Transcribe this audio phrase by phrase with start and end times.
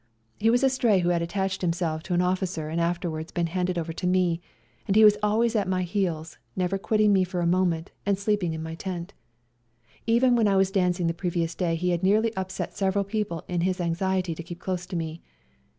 [0.39, 3.77] He was a stray who had attached himself to an officer and afterwards been handed
[3.77, 4.41] over to me,
[4.87, 7.45] and he was always at my heels, 240" SLAVA DAY" never quitting me for a
[7.45, 9.13] moment and sleeping in my tent.
[10.07, 13.61] Even when I was dancing the previous day he had nearly upset several people in
[13.61, 15.21] his anxiety to keep close to me.